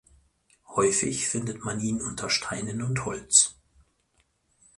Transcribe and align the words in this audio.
Häufig 0.69 1.27
findet 1.29 1.63
man 1.63 1.79
ihn 1.79 2.01
unter 2.01 2.31
Steinen 2.31 2.81
und 2.81 3.05
Holz. 3.05 3.53